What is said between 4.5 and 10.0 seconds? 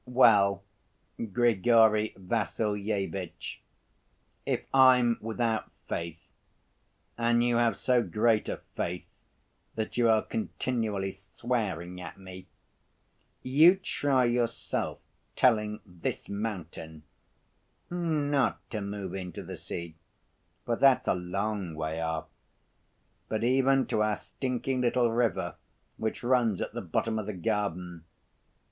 I'm without faith and you have so great a faith that